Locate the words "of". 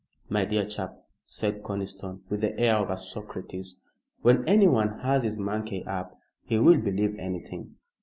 2.77-2.89